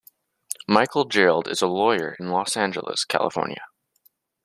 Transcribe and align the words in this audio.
Michael 0.67 1.05
Gerald 1.05 1.47
is 1.47 1.61
a 1.61 1.67
lawyer 1.67 2.15
in 2.19 2.31
Los 2.31 2.57
Angeles, 2.57 3.05
California. 3.05 3.67